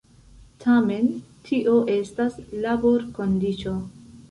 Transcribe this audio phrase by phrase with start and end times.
[0.63, 1.09] Tamen
[1.49, 3.79] tio estas laborkondiĉo.